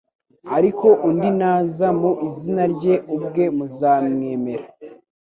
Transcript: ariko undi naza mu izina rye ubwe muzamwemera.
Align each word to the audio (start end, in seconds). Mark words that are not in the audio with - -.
ariko 0.57 0.87
undi 1.07 1.29
naza 1.39 1.87
mu 1.99 2.11
izina 2.27 2.63
rye 2.73 2.95
ubwe 3.15 3.43
muzamwemera. 3.55 4.65